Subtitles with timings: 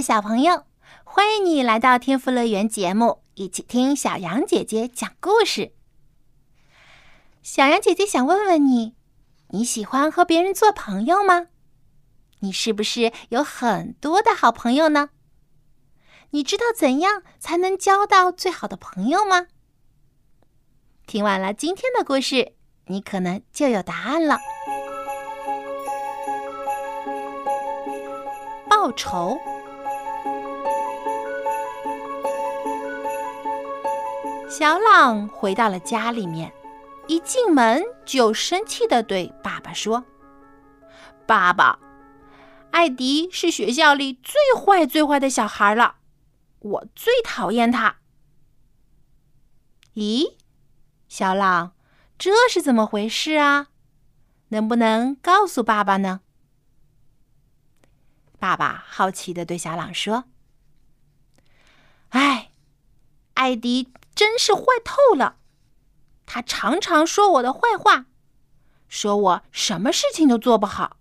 [0.00, 0.64] 小朋友，
[1.04, 5.72] 欢迎你来到天赋乐园节目，一起听小羊姐姐讲故事。
[7.42, 8.94] 小羊姐姐想问问你，
[9.48, 11.48] 你喜欢和别人做朋友吗？
[12.40, 15.10] 你是不是有很多的好朋友呢？
[16.30, 19.46] 你知道怎样才能交到最好的朋友吗？
[21.06, 22.54] 听完了今天的故事，
[22.86, 24.38] 你可能就有答案了。
[28.68, 29.38] 报仇。
[34.48, 36.50] 小朗回到了家里面，
[37.06, 40.06] 一进门就生气的对爸爸说
[41.26, 41.78] ：“爸爸，
[42.70, 45.96] 艾迪是学校里最坏最坏的小孩了，
[46.60, 47.98] 我最讨厌他。”
[49.94, 50.36] 咦，
[51.08, 51.74] 小朗，
[52.16, 53.68] 这是怎么回事啊？
[54.48, 56.22] 能不能告诉爸爸呢？
[58.38, 60.24] 爸爸好奇的对小朗说
[62.08, 62.50] ：“哎，
[63.34, 65.38] 艾迪。”真是坏透了！
[66.26, 68.06] 他常常说我的坏话，
[68.88, 70.96] 说我什么事情都做不好，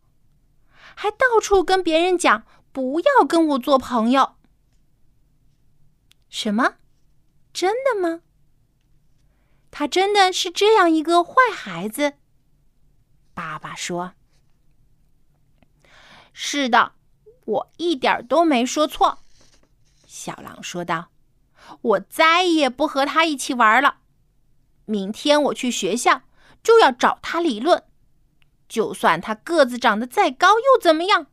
[0.93, 4.35] 还到处跟别人讲不要跟我做朋友。
[6.29, 6.75] 什么？
[7.51, 8.21] 真的吗？
[9.71, 12.13] 他真的是这样一个坏孩子？
[13.33, 14.13] 爸爸说
[16.33, 16.91] ：“是的，
[17.45, 19.23] 我一点都没说错。”
[20.05, 21.09] 小狼说道。
[21.81, 23.97] 我再也不和他一起玩了。
[24.85, 26.23] 明天我去学校
[26.63, 27.83] 就要找他理论。
[28.67, 31.27] 就算他个子长得再高又怎么样？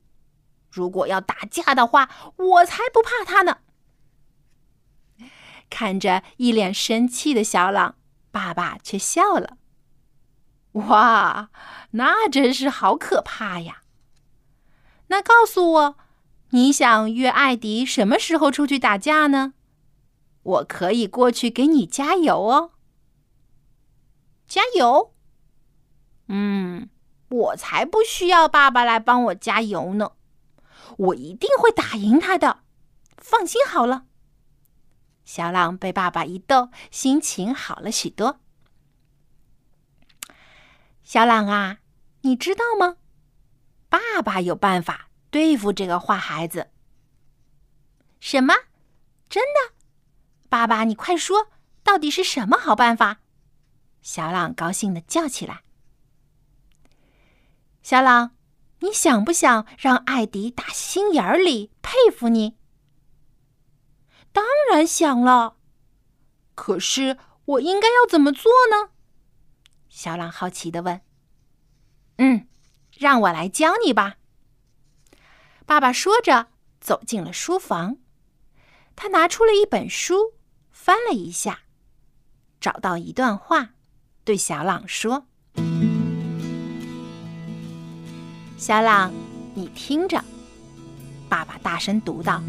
[0.70, 3.58] 如果要打架的话，我才不怕他呢。
[5.70, 7.96] 看着一脸生气的小朗，
[8.30, 9.56] 爸爸却笑了。
[10.72, 11.50] 哇，
[11.92, 13.82] 那真是好可怕呀！
[15.08, 15.96] 那告诉我，
[16.50, 19.54] 你想约艾迪什么时候出去打架呢？
[20.44, 22.70] 我可以过去给你加油哦，
[24.46, 25.12] 加油！
[26.28, 26.88] 嗯，
[27.28, 30.12] 我才不需要爸爸来帮我加油呢，
[30.96, 32.60] 我一定会打赢他的，
[33.18, 34.06] 放心好了。
[35.24, 38.40] 小朗被爸爸一逗，心情好了许多。
[41.02, 41.78] 小朗啊，
[42.20, 42.96] 你知道吗？
[43.88, 46.70] 爸爸有办法对付这个坏孩子。
[48.20, 48.54] 什么？
[49.28, 49.73] 真的？
[50.54, 51.48] 爸爸，你快说，
[51.82, 53.16] 到底是什么好办法？
[54.02, 55.64] 小朗高兴的叫起来
[57.82, 58.36] ：“小朗，
[58.78, 62.56] 你想不想让艾迪打心眼里佩服你
[64.32, 65.56] ？”“当然想了。
[66.54, 68.92] ”“可是我应该要怎么做呢？”
[69.90, 71.00] 小朗好奇的问。
[72.18, 72.46] “嗯，
[72.96, 74.18] 让我来教你吧。”
[75.66, 76.46] 爸爸说着
[76.80, 77.96] 走进了书房，
[78.94, 80.34] 他拿出了一本书。
[80.84, 81.60] 翻了一下，
[82.60, 83.70] 找到一段话，
[84.22, 85.24] 对小朗说
[88.58, 89.10] ：“小朗，
[89.54, 90.22] 你听着。”
[91.26, 92.42] 爸爸大声读道：“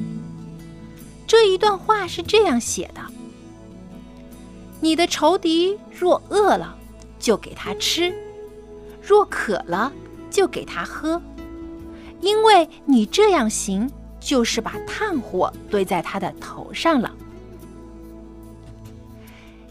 [1.26, 3.00] 这一段话是这样写的：
[4.82, 6.78] 你的仇敌若饿了，
[7.18, 8.14] 就给他吃；
[9.02, 9.94] 若渴了，
[10.30, 11.22] 就给他喝。
[12.20, 17.16] 因为你这样行，就是把炭火堆在他的头上了。”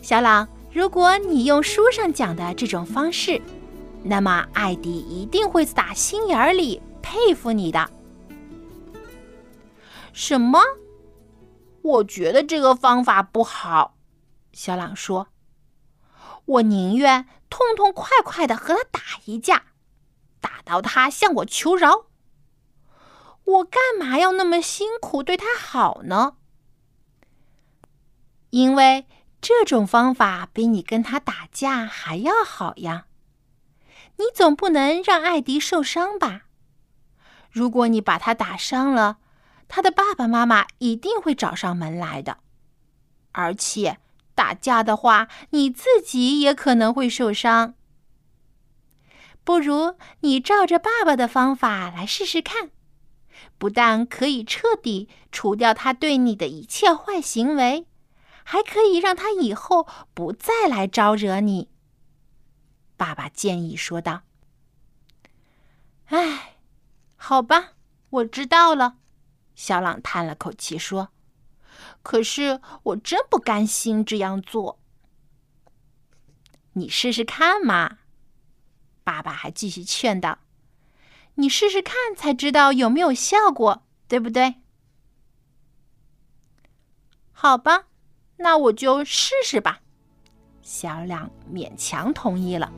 [0.05, 3.41] 小朗，如果你用书上讲的这种方式，
[4.03, 7.91] 那么艾迪一定会打心眼里佩服你的。
[10.13, 10.61] 什么？
[11.81, 13.97] 我觉得这个方法不好。
[14.53, 15.29] 小朗说
[16.45, 19.63] ：“我宁愿痛痛快快的和他打一架，
[20.39, 22.05] 打到他向我求饶。
[23.45, 26.37] 我干嘛要那么辛苦对他好呢？
[28.51, 29.07] 因为。”
[29.47, 33.05] 这种方法比你跟他打架还要好呀！
[34.17, 36.45] 你总不能让艾迪受伤吧？
[37.51, 39.19] 如果你把他打伤了，
[39.69, 42.39] 他的爸爸妈妈一定会找上门来的。
[43.33, 43.99] 而且
[44.35, 47.75] 打架的话，你自己也可能会受伤。
[49.45, 52.71] 不如你照着爸爸的方法来试试看，
[53.59, 57.87] 不但可以彻底除掉他对你的一切坏行为，
[58.45, 61.69] 还可以让他以后不再来招惹你。”
[62.97, 64.23] 爸爸建议说道。
[66.07, 66.59] “哎，
[67.17, 67.73] 好吧，
[68.11, 68.99] 我知道了。”
[69.57, 71.09] 小朗叹了口气说。
[72.05, 74.79] “可是我真不甘心这样做。
[76.75, 77.99] 你试试看嘛。”
[79.03, 80.39] 爸爸还继续劝道
[81.37, 84.63] ：“你试试看，才知道有没有效果，对不对？”
[87.33, 87.87] 好吧，
[88.45, 89.81] 那我就试试吧。
[90.61, 92.71] 小亮勉强同意了。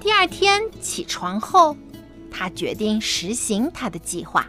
[0.00, 1.76] 第二天起床后，
[2.30, 4.46] 他决定实行他的计划。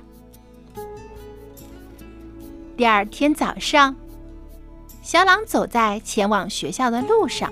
[2.77, 3.95] 第二天早上，
[5.01, 7.51] 小朗走在前往学校的路上。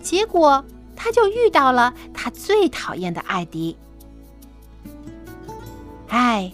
[0.00, 3.76] 结果，他就遇到了他最讨厌的艾迪。
[6.06, 6.52] 哎，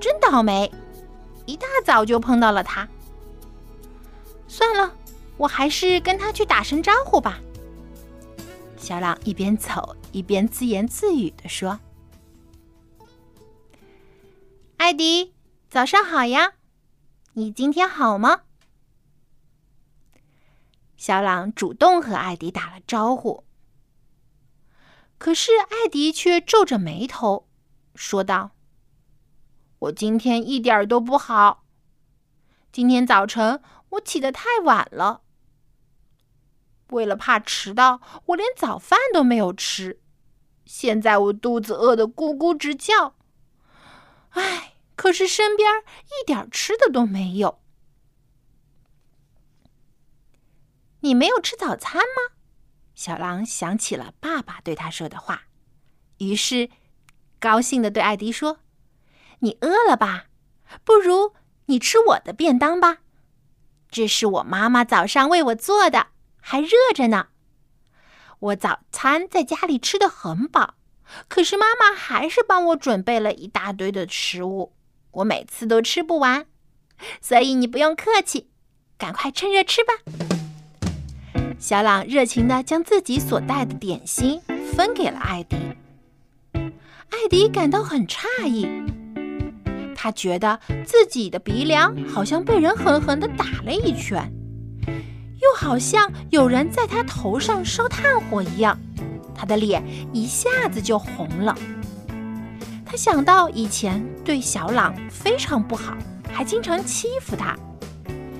[0.00, 0.68] 真倒霉！
[1.50, 2.88] 一大早就碰到了他。
[4.46, 4.94] 算了，
[5.36, 7.40] 我还是跟他去打声招呼吧。
[8.76, 11.80] 小朗一边走一边自言自语的说
[14.78, 15.34] ：“艾迪，
[15.68, 16.52] 早上好呀，
[17.32, 18.42] 你今天好吗？”
[20.96, 23.44] 小朗主动和艾迪打了招呼，
[25.18, 27.48] 可是艾迪却皱着眉头
[27.94, 28.52] 说道
[29.80, 31.64] ：“我今天一点儿都不好。
[32.70, 35.22] 今天早晨我起得太晚了，
[36.88, 40.00] 为了怕迟到，我连早饭都没有吃。
[40.64, 43.16] 现在我肚子饿得咕咕直叫。
[44.30, 47.58] 唉，可是身边一点吃的都没有。”
[51.02, 52.36] 你没有吃早餐吗？
[52.94, 55.44] 小狼想起了爸爸对他说的话，
[56.18, 56.68] 于是
[57.38, 58.60] 高兴的对艾迪说
[59.40, 60.24] ：“你饿了吧？
[60.84, 61.34] 不如
[61.66, 62.98] 你吃我的便当吧。
[63.90, 66.06] 这是我妈妈早上为我做的，
[66.40, 67.28] 还热着呢。
[68.38, 70.74] 我早餐在家里吃的很饱，
[71.28, 74.72] 可是妈妈还是帮我准备了一大堆的食物，
[75.10, 76.46] 我每次都吃不完。
[77.20, 78.50] 所以你不用客气，
[78.96, 79.92] 赶快趁热吃吧。”
[81.58, 84.40] 小朗热情地将自己所带的点心
[84.74, 85.56] 分给了艾迪。
[86.54, 88.66] 艾迪感到很诧异，
[90.02, 94.32] 他觉得自己的鼻梁好像被人狠狠地打了一拳，
[94.86, 98.78] 又好像有人在他头上烧炭火一样，
[99.34, 101.54] 他的脸一下子就红了。
[102.86, 105.94] 他想到以前对小朗非常不好，
[106.32, 107.54] 还经常欺负他，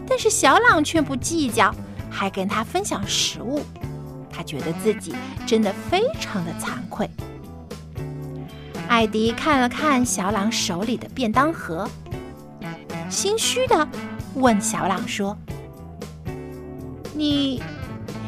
[0.09, 1.75] 但是小朗却不计较。
[2.09, 3.61] 还跟他分享食物，
[4.31, 5.15] 他觉得自己
[5.47, 7.09] 真的非常的惭愧。
[8.91, 11.89] 艾迪看了看小朗手里的便当盒，
[13.09, 13.87] 心虚的
[14.35, 15.39] 问小朗说
[17.15, 17.63] ：“你，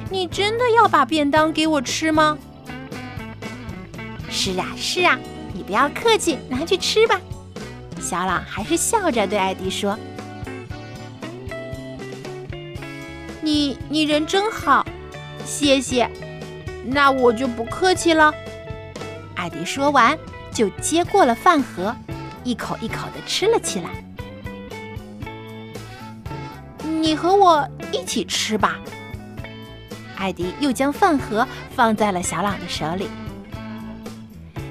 [0.09, 2.39] 你真的要把便当给我吃吗
[4.31, 5.19] ？”“是啊，是啊，
[5.53, 7.21] 你不要客气，拿去吃吧。”
[8.01, 9.99] 小朗还是笑着对艾迪说。
[13.41, 14.87] 你你人真好，
[15.45, 16.09] 谢谢。
[16.87, 18.33] 那我就不客气了。
[19.35, 20.17] 艾迪说完，
[20.53, 21.95] 就接过了饭盒，
[22.45, 23.91] 一口一口的吃了起来。
[26.85, 28.79] 你和我一起吃吧。
[30.17, 33.09] 艾迪又将饭盒放在了小朗的手里。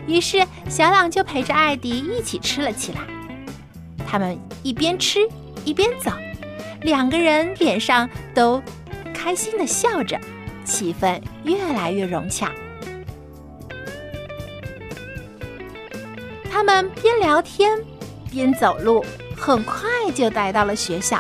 [0.08, 3.02] 于是小朗就陪着艾迪一起吃了起来。
[4.08, 5.20] 他们一边吃
[5.66, 6.12] 一边走。
[6.84, 8.62] 两个人脸上都
[9.14, 10.20] 开心的笑着，
[10.66, 12.52] 气氛越来越融洽。
[16.62, 17.76] 他们边聊天
[18.30, 19.04] 边走路，
[19.36, 21.20] 很快就来到了学校。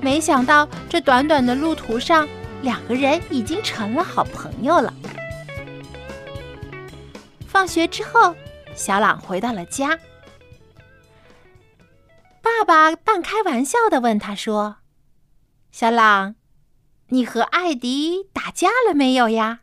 [0.00, 2.26] 没想到这短短的路途上，
[2.62, 4.94] 两个人已经成了好朋友了。
[7.46, 8.34] 放学之后，
[8.74, 9.98] 小朗回到了家。
[12.40, 14.76] 爸爸半开玩笑的问他说
[15.70, 16.36] ：“小朗，
[17.08, 19.60] 你和艾迪打架了没有呀？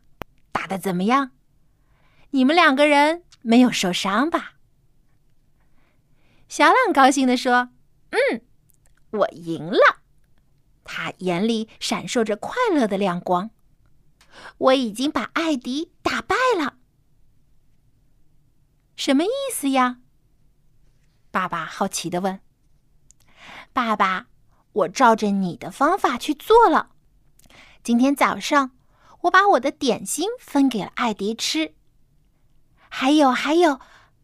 [0.51, 1.31] 打的怎么样？
[2.29, 4.51] 你们两个人没有受伤吧？”
[6.49, 7.69] 小朗高兴地说
[8.09, 8.41] ：“嗯，
[9.11, 10.01] 我赢了。”
[10.83, 13.51] 他眼里闪烁着快乐的亮光。
[14.57, 16.77] 我已经把艾迪打败了。
[18.95, 19.99] 什么意思呀？
[21.29, 22.41] 爸爸好奇的问。
[23.71, 24.27] 爸爸，
[24.73, 26.91] 我照着你的方法去做了。
[27.83, 28.71] 今天早上，
[29.21, 31.75] 我把我的点心分给了艾迪吃。
[32.89, 33.79] 还有还有，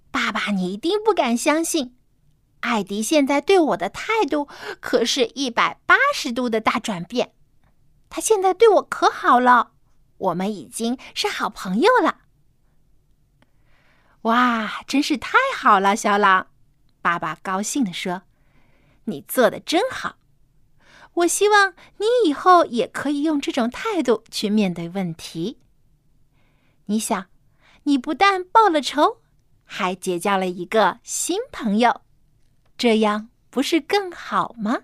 [0.09, 1.95] 爸爸，你一定不敢相信，
[2.65, 4.47] 艾迪现在对我的态度
[4.81, 7.33] 可是一百八十度的大转变。
[8.09, 9.73] 他现在对我可好了，
[10.17, 12.21] 我们已经是好朋友了。
[14.23, 16.47] 哇，真是太好了，小朗！
[17.01, 18.23] 爸爸高兴地说
[19.05, 20.17] ：“你做的真好。
[21.13, 25.59] 我希望你以后也可以用这种态度去面对问题。
[26.85, 27.27] 你想，
[27.83, 29.21] 你不但报了仇，
[29.63, 32.01] 还结交了一个新朋友，
[32.77, 34.81] 这样不是更好吗？”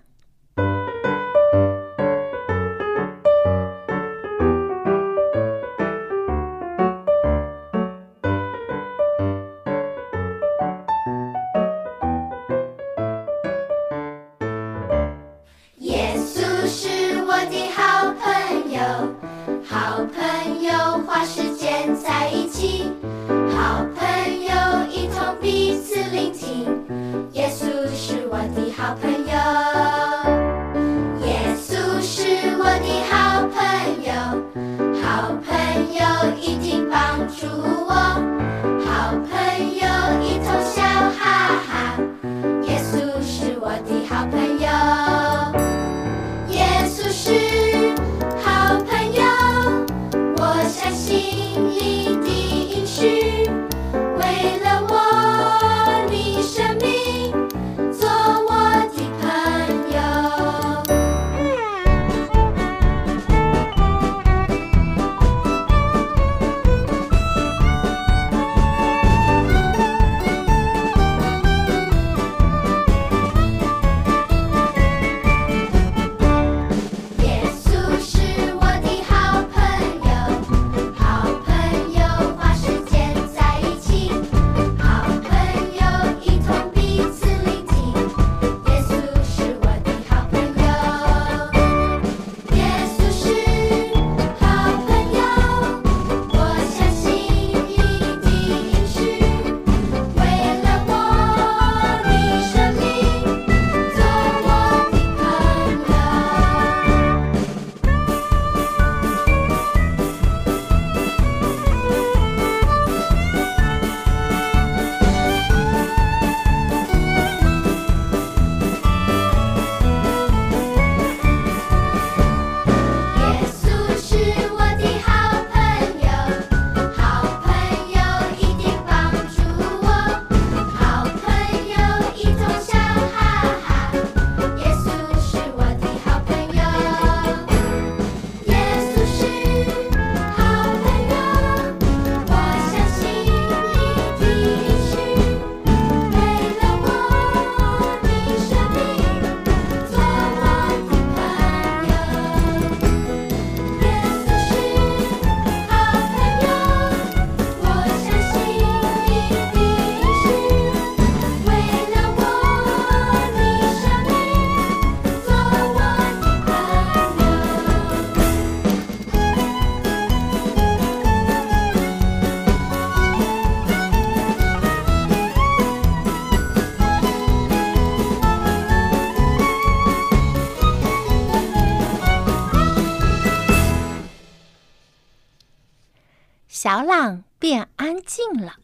[186.72, 188.54] 小朗变安静了。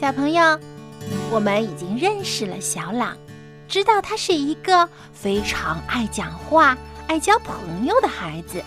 [0.00, 0.60] 小朋友，
[1.32, 3.16] 我们已经认识了小朗，
[3.66, 8.62] 知道他是一个非常爱讲话、爱交朋友的孩子。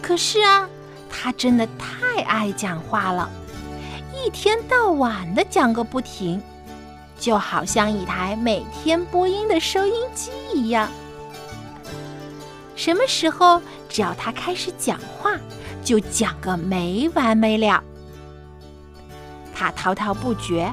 [0.00, 0.68] 可是啊，
[1.10, 3.28] 他真的太爱讲话了，
[4.14, 6.40] 一天到晚的讲个不停，
[7.18, 10.88] 就好像一台每天播音的收音机一样。
[12.74, 13.60] 什么时候？
[13.88, 15.32] 只要他开始讲话，
[15.84, 17.82] 就讲个没完没了。
[19.54, 20.72] 他滔滔不绝，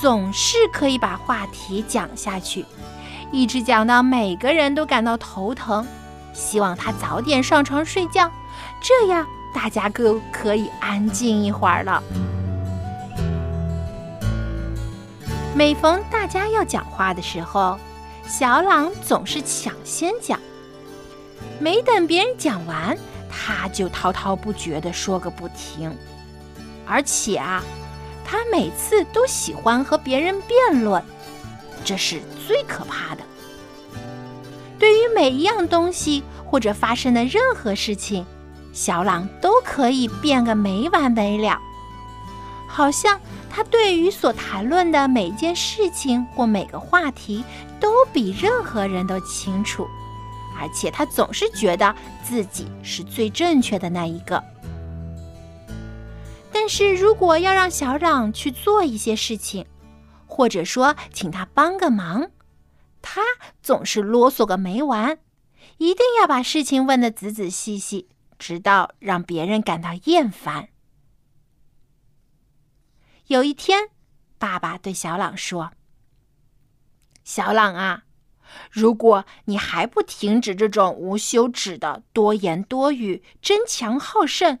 [0.00, 2.64] 总是可以把话题讲下去，
[3.32, 5.86] 一直讲到每个人都感到头疼，
[6.34, 8.30] 希望他早点上床睡觉，
[8.82, 12.02] 这样大家都可以安静一会儿了。
[15.54, 17.78] 每逢大家要讲话的时候，
[18.28, 20.38] 小朗总是抢先讲。
[21.58, 22.96] 没等别人讲完，
[23.30, 25.96] 他就滔滔不绝地说个不停。
[26.86, 27.62] 而且啊，
[28.24, 31.02] 他每次都喜欢和别人辩论，
[31.84, 33.22] 这是最可怕的。
[34.78, 38.24] 对于每一样东西或者发生的任何事情，
[38.72, 41.58] 小朗都可以辩个没完没了，
[42.68, 43.18] 好像
[43.50, 47.42] 他对于所谈论的每件事情或每个话题
[47.80, 49.88] 都比任何人都清楚，
[50.58, 51.94] 而且他总是觉得
[52.24, 54.42] 自己是最正确的那一个。
[56.52, 59.66] 但是如果要让小朗去做一些事情，
[60.26, 62.30] 或者说请他帮个忙，
[63.02, 63.20] 他
[63.62, 65.18] 总是啰嗦个没完，
[65.76, 68.08] 一定要把事情问得仔仔细细，
[68.38, 70.70] 直到让别人感到厌烦。
[73.26, 73.90] 有一天，
[74.38, 75.72] 爸爸对小朗说
[77.22, 78.04] ：“小朗啊，
[78.70, 84.58] 如果你还不停止这种无休止的多言多语、争强好胜，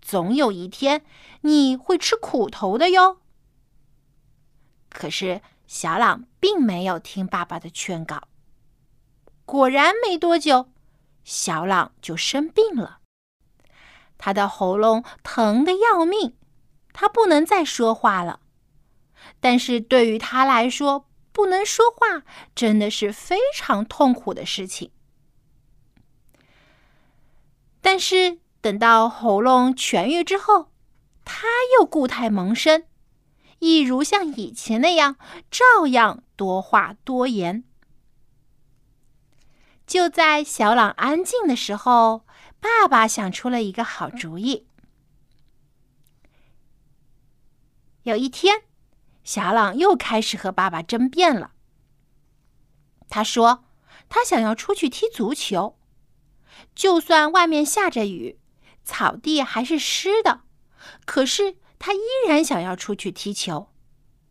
[0.00, 1.02] 总有一天
[1.42, 3.18] 你会吃苦头的哟。”
[4.90, 5.40] 可是。
[5.70, 8.24] 小朗并没有听爸爸的劝告。
[9.44, 10.72] 果然，没多久，
[11.22, 12.98] 小朗就生病了。
[14.18, 16.34] 他的喉咙疼得要命，
[16.92, 18.40] 他不能再说话了。
[19.38, 21.08] 但是对于他来说，
[21.40, 22.22] 不能说话
[22.54, 24.90] 真的是非常痛苦的事情。
[27.80, 30.70] 但是等到喉咙痊愈之后，
[31.24, 31.46] 他
[31.78, 32.84] 又故态萌生。
[33.58, 35.16] 一如像以前那样，
[35.50, 37.64] 照样多话多言。
[39.86, 42.26] 就在小朗安静的时候，
[42.60, 44.66] 爸爸想出了一个好主意。
[48.02, 48.64] 有一天，
[49.30, 51.52] 小朗又开始和爸爸争辩了。
[53.08, 53.62] 他说
[54.10, 55.78] ：“他想要出去踢足球，
[56.74, 58.40] 就算外面下着雨，
[58.82, 60.40] 草地还是湿的，
[61.06, 63.68] 可是……”他依然想要出去踢球，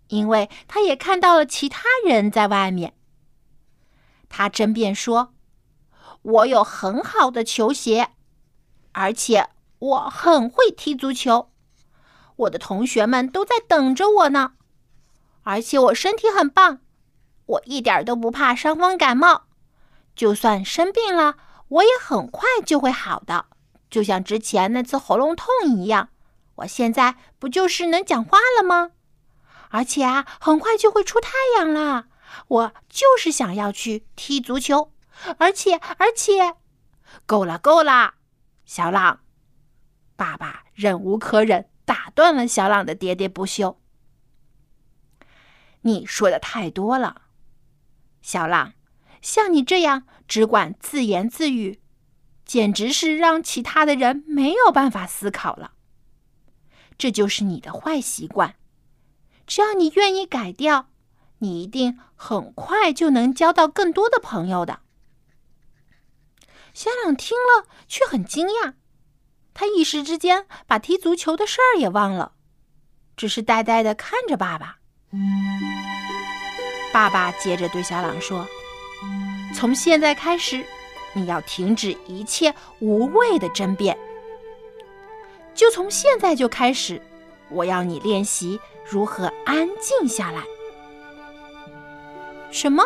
[0.09, 2.93] 因为他也看到了其他人在外面。
[4.27, 5.33] 他争辩说
[6.21, 8.09] ：“我有很好的球鞋，
[8.91, 9.47] 而且
[9.79, 11.53] 我很会踢足球。
[12.35, 14.55] 我的同学们都在等着我呢，
[15.49, 16.81] 而且我身体很棒，
[17.47, 19.47] 我一点都不怕伤风感冒。
[20.15, 21.37] 就算生病了，
[21.69, 23.47] 我也很快就会好的，
[23.89, 26.09] 就像之前那次喉咙痛一样。”
[26.57, 28.91] 我现在不就是能讲话了吗？
[29.69, 32.05] 而且啊，很快就会出太阳了。
[32.47, 34.91] 我就是想要去踢足球，
[35.39, 36.57] 而且而且，
[37.25, 38.13] 够了够了，
[38.65, 39.21] 小朗，
[40.15, 43.79] 爸爸忍无可忍，打断了小朗的喋喋不休。
[45.81, 47.21] 你说的太多了，
[48.21, 48.73] 小朗，
[49.21, 51.81] 像你这样只管自言自语，
[52.45, 55.73] 简直是让其他的人没有办法思考了。
[56.97, 58.55] 这就是你的坏习惯，
[59.47, 60.89] 只要你愿意改掉，
[61.37, 64.81] 你一定很快就能交到更多的朋友的。
[66.73, 68.73] 小朗听了却很惊讶，
[69.53, 72.33] 他一时之间把踢足球的事儿也忘了，
[73.15, 74.78] 只是呆呆的看着爸爸。
[76.93, 78.45] 爸爸接着对小朗说
[79.55, 80.63] ：“从现在开始，
[81.13, 83.97] 你要停止一切无谓的争辩。”
[85.55, 87.01] 就从现在就开始，
[87.49, 90.43] 我要你练习如何安静下来。
[92.51, 92.83] 什么？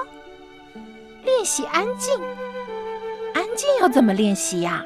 [1.24, 2.18] 练习安静？
[3.34, 4.84] 安静要怎么练习呀？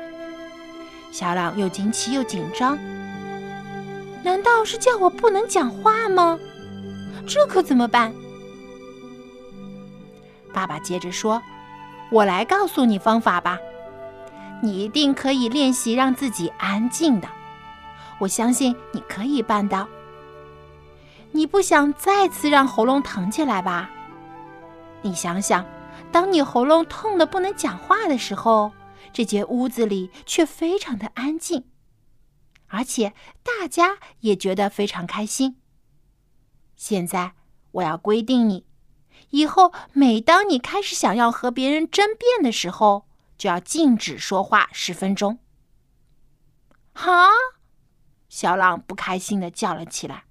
[1.12, 2.78] 小朗又惊奇又紧张。
[4.24, 6.38] 难道是叫我不能讲话吗？
[7.28, 8.14] 这可怎么办？
[10.54, 11.42] 爸爸接着说
[12.10, 13.60] ：“我来告诉你方法吧，
[14.64, 17.28] 你一定可以练习让自己安静的。”
[18.20, 19.88] 我相信你可以办到。
[21.32, 23.92] 你不想再次让喉咙疼起来吧？
[25.02, 25.64] 你想想，
[26.12, 28.72] 当你喉咙痛的不能讲话的时候，
[29.14, 31.66] 这间屋子里却非常的安静，
[32.68, 33.14] 而且
[33.44, 35.58] 大家也觉得非常开心。
[36.78, 37.34] 现在
[37.72, 38.66] 我要规定你，
[39.32, 45.40] 以后每当你开始想要和别人争辩的时候，就要禁止说话十分钟。
[46.94, 47.30] 哈。
[48.30, 50.26] 小朗不开心的叫了起来，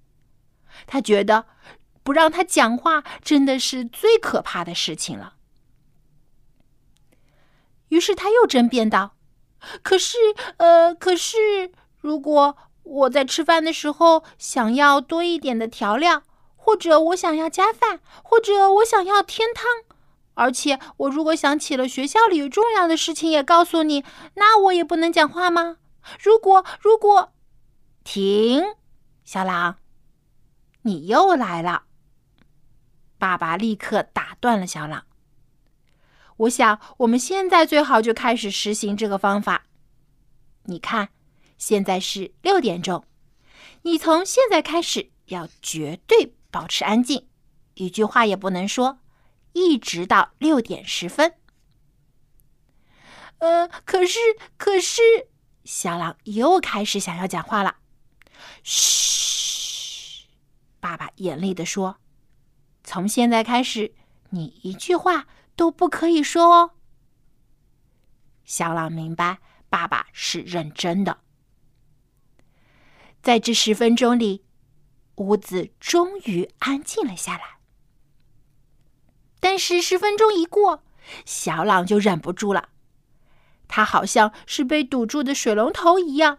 [0.86, 1.46] 他觉得
[2.02, 5.36] 不让他讲话真的是最可怕的事情了。
[7.88, 9.16] 于是他又争辩道
[9.82, 10.18] ：“可是，
[10.58, 16.22] 呃，可是，如果我在吃饭的时候想要多一点的调料，
[16.66, 19.64] 或者我想要加饭，或者我想要添汤，
[20.34, 25.76] 而且我如果想起了学校里重要的事情也告诉你，那我也不能讲话吗？
[26.20, 27.32] 如果，如果……”
[28.02, 28.64] 停，
[29.24, 29.76] 小朗，
[30.82, 31.84] 你又来了。
[33.16, 35.04] 爸爸立刻打断了小朗。
[36.38, 39.66] 我想我们现在最好就开始实行这个方法。
[40.64, 41.10] 你看，
[41.56, 43.04] 现在是六点钟，
[43.82, 47.28] 你从现在开始要绝对保持安静，
[47.74, 49.00] 一句话也不能说，
[49.52, 51.34] 一直到六点十分。
[53.40, 54.18] 呃，可是，
[54.56, 55.02] 可是，
[55.64, 57.76] 小狼又开始想要讲话了。
[58.62, 60.24] 嘘，
[60.80, 61.98] 爸爸严厉的说
[62.82, 63.94] ：“从现在开始，
[64.30, 66.70] 你一句话都不可以说哦。”
[68.46, 71.18] 小狼明白，爸爸是认真的。
[73.20, 74.45] 在这十分钟里，
[75.16, 77.58] 屋子终于安静了下来。
[79.40, 80.82] 但是十分钟一过，
[81.24, 82.70] 小朗就忍不住了。
[83.68, 86.38] 他好像是被堵住的水龙头一样，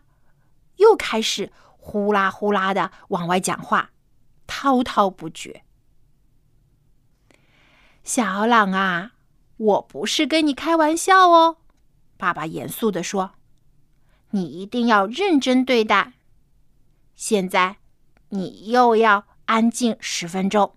[0.77, 3.91] 又开始呼啦呼啦的往外讲话，
[4.45, 5.63] 滔滔不绝。
[8.03, 9.11] 小朗啊，
[9.57, 11.57] 我不是跟你开玩笑哦，
[12.15, 13.33] 爸爸严肃的说
[14.31, 16.13] ：“你一定要认真对待。
[17.15, 17.77] 现在，
[18.29, 20.75] 你又要安静十分钟。”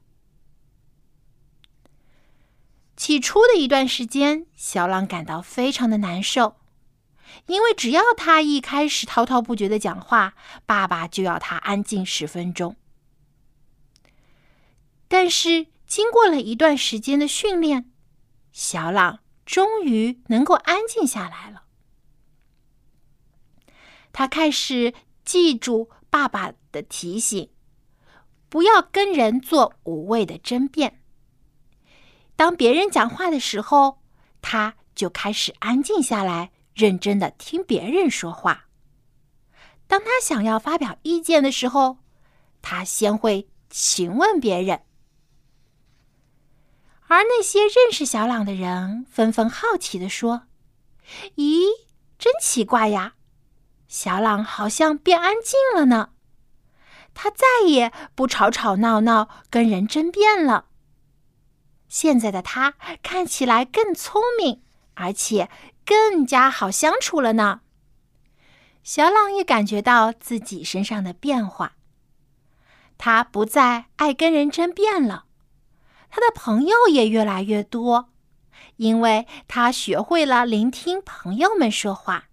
[2.97, 6.57] 起初的一段时间，小朗感到非常的难受，
[7.47, 10.35] 因为只要他一开始滔滔不绝的讲话，
[10.67, 12.77] 爸爸就要他安静十分钟。
[15.09, 17.91] 但是经过了一段时间的训练，
[18.53, 21.65] 小朗终于能够安静下来了。
[24.13, 24.93] 他开始
[25.25, 27.51] 记住爸爸的提醒，
[28.49, 31.01] 不要跟人做无谓的争辩。
[32.37, 34.03] 当别人讲话的时候，
[34.43, 38.67] 他就开始安静下来，认真的听别人说话。
[39.87, 41.99] 当他想要发表意见的时候，
[42.63, 44.83] 他先会询问别人。
[47.09, 50.45] 而那些认识小朗的人纷纷好奇的说
[51.35, 51.65] ：“咦，
[52.19, 53.15] 真奇怪呀，
[53.91, 56.11] 小朗好像变安静了呢，
[57.13, 60.67] 他再也不吵吵闹闹跟人争辩了。”
[61.89, 64.63] 现在的他看起来更聪明，
[64.95, 65.51] 而且
[65.85, 67.63] 更加好相处了呢。
[68.85, 71.73] 小朗也感觉到自己身上的变化，
[72.97, 75.25] 他不再爱跟人争辩了，
[76.09, 78.11] 他的朋友也越来越多，
[78.77, 82.29] 因为他学会了聆听朋友们说话，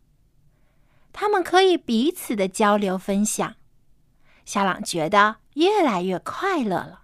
[1.20, 3.56] 他们可以彼此的交流分享。
[4.46, 7.02] 小朗觉得越来越快乐了，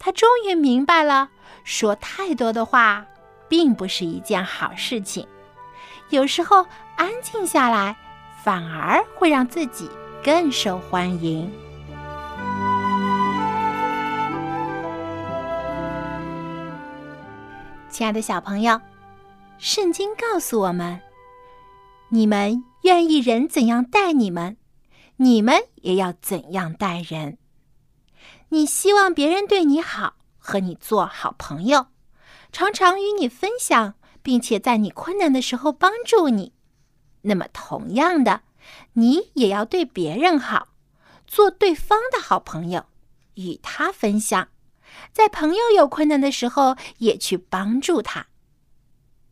[0.00, 1.30] 他终于明白了。
[1.62, 3.06] 说太多的话，
[3.48, 5.24] 并不是一件好事情。
[6.10, 7.96] 有时候安静下来，
[8.42, 9.88] 反而会让自己
[10.24, 11.48] 更受欢迎。
[17.88, 18.80] 亲爱的小朋友，
[19.58, 21.00] 圣经告诉我们：
[22.08, 24.56] 你们愿意人怎样待你们，
[25.16, 27.36] 你们也要怎样待人。
[28.48, 30.14] 你希望别人对你好。
[30.46, 31.86] 和你做好朋友，
[32.52, 36.52] 常常与你分享，并且在你困难的时候帮助你。
[37.22, 38.42] 那么，同样的，
[38.92, 40.68] 你也要对别人好，
[41.26, 42.84] 做对方的好朋友，
[43.36, 44.48] 与他分享，
[45.14, 48.26] 在朋友有困难的时候也去帮助他。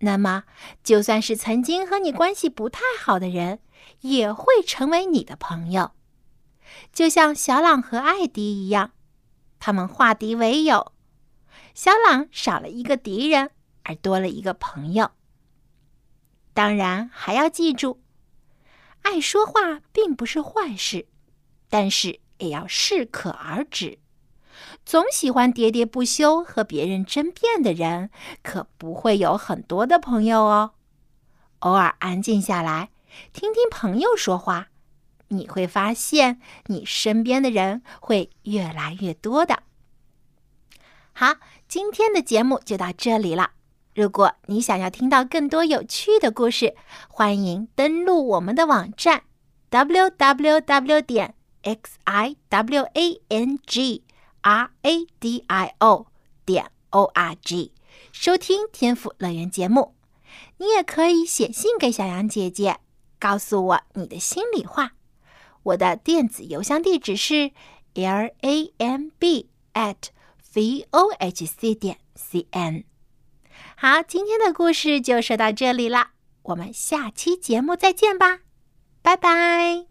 [0.05, 0.43] 那么，
[0.83, 3.61] 就算是曾经和你关系不太好的人，
[4.01, 5.93] 也会成为你的朋友，
[6.93, 8.91] 就像小朗和艾迪一样，
[9.61, 10.93] 他们化敌为友。
[11.73, 13.53] 小朗少了一个敌人，
[13.85, 15.12] 而多了一个朋友。
[16.53, 18.03] 当然，还要记住，
[19.03, 21.07] 爱说话并不是坏事，
[21.71, 24.01] 但是也要适可而止。
[24.85, 28.11] 总喜欢喋喋不休和别人争辩的人，
[28.42, 30.73] 可不会有很多的朋友哦。
[31.61, 32.90] 偶尔安静下来，
[33.33, 34.68] 听听朋友说话，
[35.29, 39.62] 你会发现你身边的人会越来越多的。
[41.12, 41.37] 好。
[41.68, 43.53] 今天的节目就到这里了。
[43.95, 46.75] 如果你想要听到更多有趣的故事，
[47.09, 49.23] 欢迎登录我们的网站
[49.71, 54.05] w w w 点 x i w a n g
[54.43, 56.07] r a d i o
[56.45, 57.73] 点 o r g
[58.13, 59.95] 收听天赋乐园节目。
[60.59, 62.79] 你也可以写信给小羊姐姐，
[63.19, 64.93] 告诉我你的心里话。
[65.65, 67.53] 我的电子邮箱地址是
[67.95, 69.97] l a m b at
[70.55, 72.85] v o h c 点 c n，
[73.77, 76.09] 好，今天的故事就说到这里了，
[76.43, 78.41] 我们下期节目再见吧，
[79.03, 79.87] 拜拜。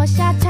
[0.00, 0.49] 我下轿。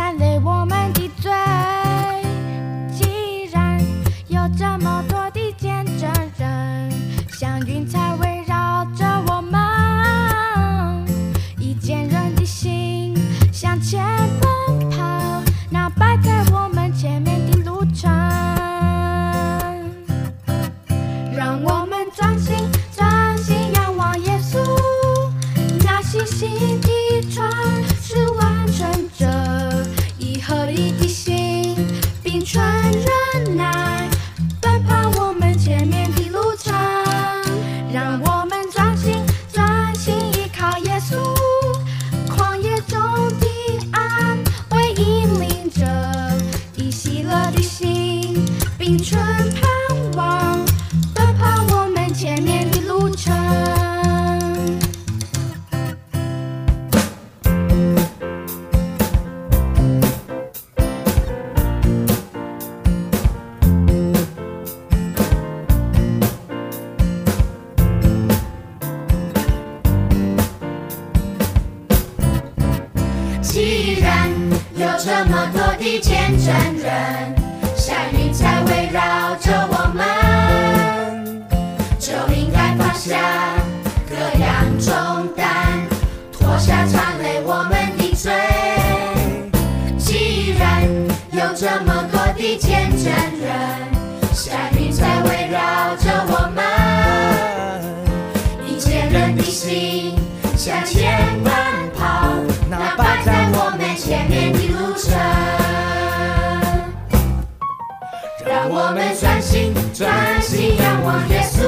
[108.72, 111.58] 我们专心专心仰望耶稣，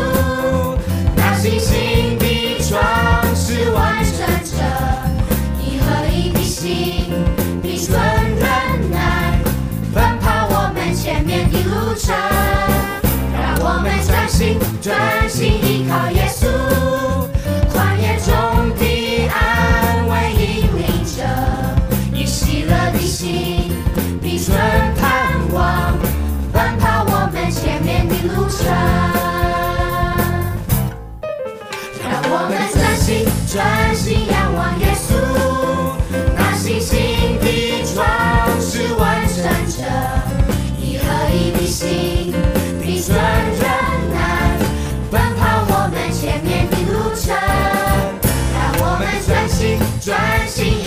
[1.17, 2.81] 那信心的创
[3.35, 4.63] 始完成者，
[5.59, 7.11] 一和一的心
[7.61, 8.47] 并存忍
[8.93, 9.37] 耐，
[9.93, 12.15] 奔跑我们前面的路程。
[13.35, 16.42] 让我们专心专心依靠耶稣。
[33.53, 35.15] 专心仰望耶稣，
[36.35, 38.03] 那信心的创
[38.59, 39.83] 始完成者，
[40.79, 42.33] 一和一的心，
[42.81, 43.63] 比万人
[44.11, 44.59] 难，
[45.11, 47.37] 奔跑我们前面的路程。
[48.55, 50.82] 让我们专心，专心。